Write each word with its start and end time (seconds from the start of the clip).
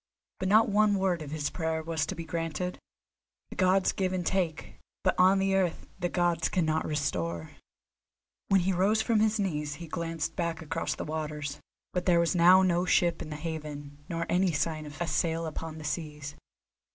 But 0.39 0.49
not 0.49 0.67
one 0.67 0.95
word 0.95 1.21
of 1.21 1.29
his 1.29 1.51
prayer 1.51 1.83
was 1.83 2.07
to 2.07 2.15
be 2.15 2.25
granted. 2.25 2.79
The 3.51 3.55
Gods 3.55 3.91
give 3.91 4.13
and 4.13 4.25
take, 4.25 4.79
but 5.03 5.13
on 5.19 5.37
the 5.37 5.53
earth 5.53 5.85
the 5.99 6.09
Gods 6.09 6.49
cannot 6.49 6.87
restore. 6.87 7.51
When 8.47 8.61
he 8.61 8.73
rose 8.73 9.03
from 9.03 9.19
his 9.19 9.39
knees 9.39 9.75
he 9.75 9.85
glanced 9.85 10.35
back 10.35 10.59
across 10.59 10.95
the 10.95 11.05
waters, 11.05 11.59
but 11.93 12.07
there 12.07 12.19
was 12.19 12.33
now 12.33 12.63
no 12.63 12.83
ship 12.83 13.21
in 13.21 13.29
the 13.29 13.35
haven, 13.35 14.03
nor 14.09 14.25
any 14.27 14.51
sign 14.53 14.87
of 14.87 14.99
a 14.99 15.05
sail 15.05 15.45
upon 15.45 15.77
the 15.77 15.83
seas. 15.83 16.33